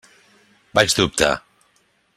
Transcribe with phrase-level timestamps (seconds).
[0.79, 1.31] Vaig dubtar.